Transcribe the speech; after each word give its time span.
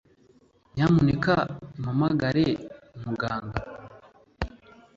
Nyamuneka 0.73 1.33
umpamagare 1.75 2.45
umuganga 2.95 3.59